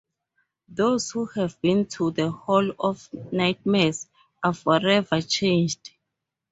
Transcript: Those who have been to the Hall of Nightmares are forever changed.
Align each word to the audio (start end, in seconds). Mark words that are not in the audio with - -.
Those 0.67 1.11
who 1.11 1.27
have 1.35 1.61
been 1.61 1.85
to 1.89 2.09
the 2.09 2.31
Hall 2.31 2.73
of 2.79 3.07
Nightmares 3.31 4.07
are 4.43 4.55
forever 4.55 5.21
changed. 5.21 5.91